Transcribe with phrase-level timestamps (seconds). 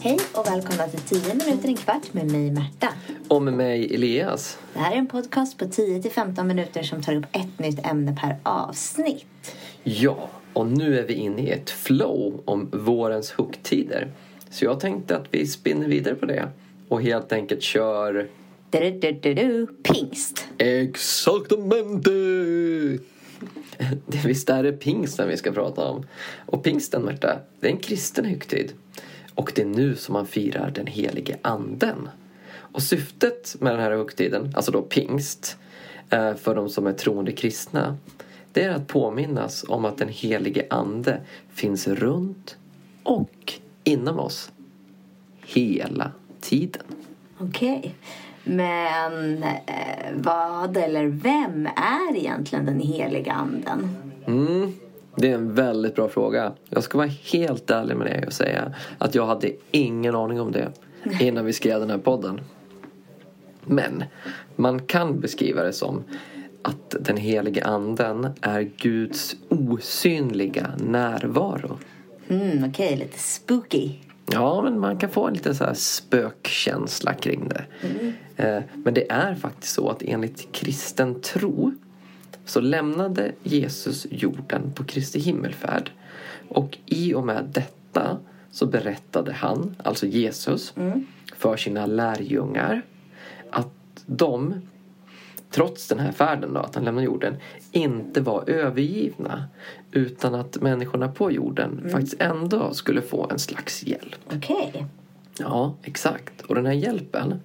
[0.00, 2.88] Hej och välkomna till 10 minuter en kvart med mig Märta.
[3.28, 4.58] Och med mig Elias.
[4.72, 8.36] Det här är en podcast på 10-15 minuter som tar upp ett nytt ämne per
[8.42, 9.56] avsnitt.
[9.82, 14.12] Ja, och nu är vi inne i ett flow om vårens högtider.
[14.50, 16.48] Så jag tänkte att vi spinner vidare på det
[16.88, 18.28] och helt enkelt kör...
[18.70, 20.48] Du, du, du, du, pingst.
[20.58, 22.10] Exaktamente!
[24.06, 26.06] Det visst är det pingsten vi ska prata om.
[26.46, 28.72] Och pingsten, Märta, det är en kristen högtid.
[29.38, 32.08] Och det är nu som man firar den helige anden.
[32.50, 35.56] Och syftet med den här högtiden, alltså då pingst,
[36.10, 37.96] eh, för de som är troende kristna,
[38.52, 41.20] det är att påminnas om att den helige ande
[41.52, 42.56] finns runt
[43.02, 43.52] och
[43.84, 44.52] inom oss
[45.40, 46.82] hela tiden.
[47.38, 47.94] Okej.
[48.44, 53.96] Men eh, vad eller vem är egentligen den heliga anden?
[54.26, 54.74] Mm,
[55.20, 56.52] det är en väldigt bra fråga.
[56.68, 60.52] Jag ska vara helt ärlig med dig och säga att jag hade ingen aning om
[60.52, 60.68] det
[61.20, 62.40] innan vi skrev den här podden.
[63.64, 64.04] Men
[64.56, 66.04] man kan beskriva det som
[66.62, 71.78] att den helige anden är Guds osynliga närvaro.
[72.28, 73.90] Mm, Okej, lite spooky.
[74.32, 77.64] Ja, men man kan få en liten så här spökkänsla kring det.
[78.36, 81.72] Eh, Men det är faktiskt så att enligt kristen tro
[82.48, 85.90] så lämnade Jesus jorden på Kristi himmelfärd.
[86.48, 88.18] Och i och med detta
[88.50, 90.74] så berättade han, alltså Jesus,
[91.36, 92.82] för sina lärjungar
[93.50, 94.54] att de,
[95.50, 97.36] trots den här färden då, att han lämnade jorden,
[97.72, 99.44] inte var övergivna.
[99.92, 104.20] Utan att människorna på jorden faktiskt ändå skulle få en slags hjälp.
[104.34, 104.86] Okej.
[105.38, 106.40] Ja, exakt.
[106.40, 107.40] Och den här hjälpen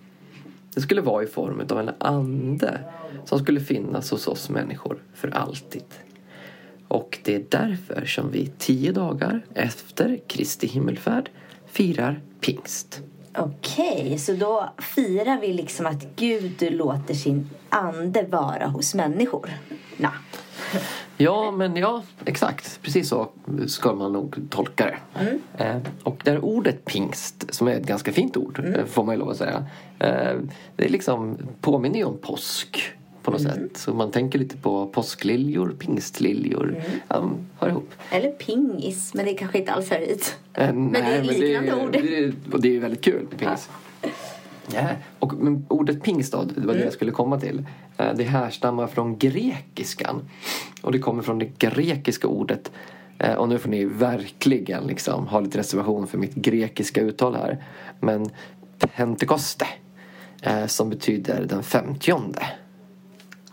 [0.75, 2.79] det skulle vara i form av en ande
[3.25, 5.83] som skulle finnas hos oss människor för alltid.
[6.88, 11.29] Och det är därför som vi tio dagar efter Kristi himmelfärd
[11.66, 13.01] firar pingst.
[13.38, 19.53] Okej, så då firar vi liksom att Gud låter sin ande vara hos människorna.
[21.23, 22.79] Ja, men ja, exakt.
[22.81, 23.29] Precis så
[23.67, 24.97] ska man nog tolka det.
[25.63, 29.16] Eh, och det här ordet pingst, som är ett ganska fint ord, eh, får man
[29.16, 29.66] ju lov att säga.
[30.00, 30.35] Eh,
[30.75, 32.81] det är liksom, påminner ju om påsk
[33.23, 33.78] på något sätt.
[33.78, 36.83] Så man tänker lite på påskliljor, pingstliljor.
[37.07, 37.91] Ja, de hör ihop.
[38.12, 40.38] Eller pingis, men det kanske inte alls hör hit.
[40.53, 41.91] Eh, Men det är liknande ord.
[41.91, 43.69] Det, det är väldigt kul med pingst.
[44.72, 44.88] Ja.
[45.19, 46.84] Och men ordet pingst då, det var det Mm.
[46.84, 47.66] jag skulle komma till.
[47.97, 50.29] Eh, Det härstammar från grekiskan.
[50.81, 52.72] Och det kommer från det grekiska ordet
[53.19, 57.63] eh, och nu får ni verkligen liksom ha lite reservation för mitt grekiska uttal här.
[58.00, 58.29] Men
[58.96, 59.68] pentekoste.
[60.41, 62.41] eh, Som betyder den femtionde.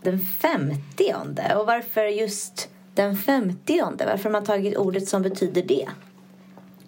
[0.03, 1.55] Den femtionde.
[1.55, 4.05] Och varför just den femtionde?
[4.05, 5.87] Varför har man tagit ordet som betyder det?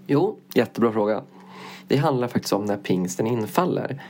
[0.07, 1.23] Jo, jättebra fråga.
[1.87, 4.03] Det handlar faktiskt om när pingsten infaller.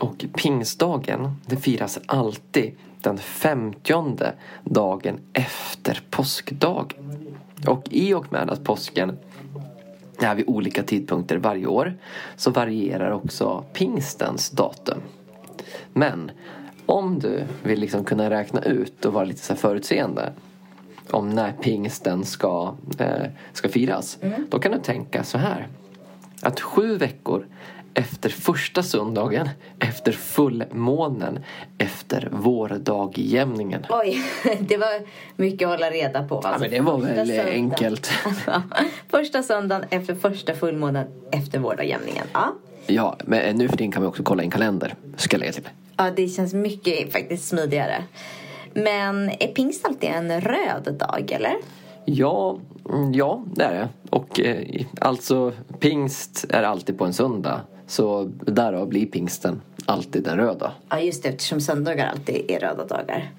[0.00, 4.34] Och pingstdagen, det firas alltid den femtionde
[4.64, 7.36] dagen efter påskdagen.
[7.66, 9.18] Och i och med att påsken
[10.18, 11.94] är vid olika tidpunkter varje år
[12.36, 14.98] så varierar också pingstens datum.
[15.92, 16.30] Men
[16.86, 20.32] om du vill liksom kunna räkna ut och vara lite så förutseende
[21.10, 24.18] om när pingsten ska, eh, ska firas.
[24.48, 25.68] Då kan du tänka så här.
[26.42, 27.46] Att sju veckor
[27.94, 29.48] efter första söndagen,
[29.78, 31.38] efter fullmånen,
[31.78, 33.86] efter vårdagjämningen.
[33.90, 34.22] Oj,
[34.60, 35.02] det var
[35.36, 36.38] mycket att hålla reda på.
[36.38, 38.10] Alltså, men det var väl söndagen- enkelt.
[39.10, 42.26] första söndagen efter första fullmånen efter vårdagjämningen.
[42.32, 42.54] Ja.
[42.86, 44.94] Ja, men nu för tiden kan man också kolla en kalender.
[45.16, 45.68] Ska jag lägga till.
[45.96, 48.04] ja, det känns mycket faktiskt smidigare.
[48.74, 51.54] Men är pingst alltid en röd dag, eller?
[52.04, 52.58] Ja,
[52.88, 53.88] mm, ja det är det.
[54.10, 57.60] Och eh, alltså pingst är alltid på en söndag.
[57.86, 60.72] Så därav blir pingsten alltid den röda.
[60.88, 63.30] Ja, just det, eftersom söndagar alltid är röda dagar.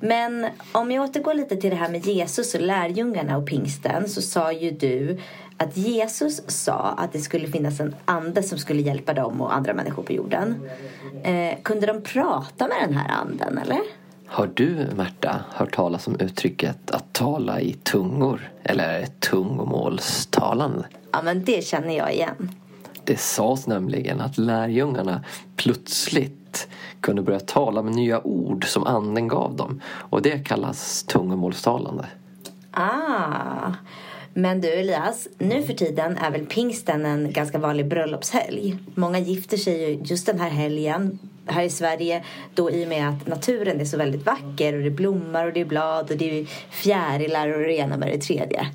[0.00, 4.22] Men om jag återgår lite till det här med Jesus och lärjungarna och pingsten så
[4.22, 5.18] sa ju du
[5.56, 9.74] att Jesus sa att det skulle finnas en ande som skulle hjälpa dem och andra
[9.74, 10.68] människor på jorden.
[11.22, 13.80] Eh, kunde de prata med den här anden, eller?
[14.26, 18.50] Har du, Märta, hört talas om uttrycket att tala i tungor?
[18.62, 20.84] Eller tungomålstalande?
[21.12, 22.50] Ja, men det känner jag igen.
[23.04, 25.24] Det sades nämligen att lärjungarna
[25.56, 26.68] plötsligt
[27.00, 29.80] kunde börja tala med nya ord som anden gav dem.
[29.86, 32.06] Och det kallas tungomålstalande.
[32.70, 33.72] Ah.
[34.34, 38.78] Men du Elias, nu för tiden är väl pingsten en ganska vanlig bröllopshelg.
[38.94, 43.08] Många gifter sig ju just den här helgen här i Sverige då i och med
[43.08, 46.40] att naturen är så väldigt vacker och det blommar och det är blad och det
[46.40, 48.66] är fjärilar och det ena med det tredje.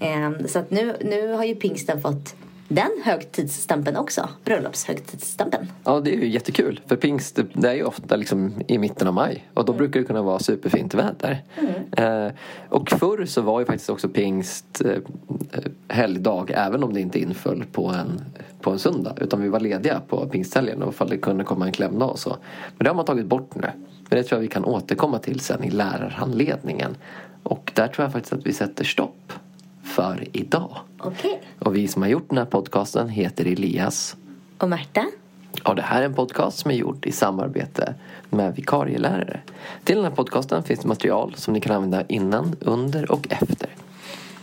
[0.00, 2.34] Ehm, så att nu, nu har ju pingsten fått
[2.74, 4.28] den högtidsstämpeln också.
[4.44, 5.68] Bröllopshögtidsstämpeln.
[5.84, 6.80] Ja, det är ju jättekul.
[6.86, 9.48] För pingst det är ju ofta liksom i mitten av maj.
[9.54, 11.42] Och då brukar det kunna vara superfint väder.
[11.96, 12.32] Eh,
[12.68, 14.98] och förr så var ju faktiskt också pingst eh,
[15.88, 16.50] helgdag.
[16.54, 18.20] Även om det inte inföll på en,
[18.60, 19.14] på en söndag.
[19.20, 20.82] Utan vi var lediga på pingsthelgen.
[20.82, 22.36] Och det kunde komma en klämdag och så.
[22.76, 23.70] Men det har man tagit bort nu.
[24.08, 26.96] Men det tror jag vi kan återkomma till sen i lärarhandledningen.
[27.42, 29.32] Och där tror jag faktiskt att vi sätter stopp
[30.02, 30.76] för idag.
[30.98, 31.42] Okej.
[31.58, 34.16] Och vi som har gjort den här podcasten heter Elias.
[34.58, 35.06] Och Märta?
[35.64, 37.94] Ja, det här är en podcast som är gjord i samarbete
[38.30, 39.40] med vikarielärare.
[39.84, 43.68] Till den här podcasten finns det material som ni kan använda innan, under och efter.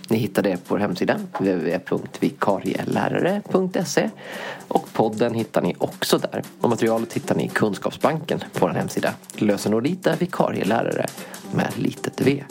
[0.10, 4.10] Ni hittar det på vår hemsida www.vikarielärare.se
[4.68, 6.44] och podden hittar ni också där.
[6.62, 9.14] Och materialet hittar ni i Kunskapsbanken på vår hemsida.
[9.36, 11.06] Lösenord dit är vikarielärare
[11.52, 12.44] med litet v.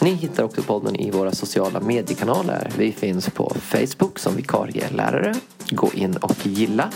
[0.00, 2.70] Ni hittar också podden i våra sociala mediekanaler.
[2.78, 5.34] Vi finns på Facebook som vikarielärare.
[5.70, 6.90] Gå in och gilla.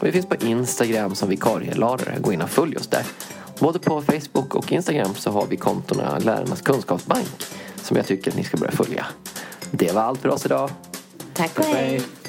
[0.00, 2.18] Och vi finns på Instagram som vikarielärare.
[2.20, 3.06] Gå in och följ oss där.
[3.58, 7.28] Både på Facebook och Instagram så har vi kontona Lärarnas kunskapsbank
[7.82, 9.06] som jag tycker att ni ska börja följa.
[9.70, 10.70] Det var allt för oss idag.
[11.34, 11.88] Tack och hej.
[11.88, 12.21] Hej.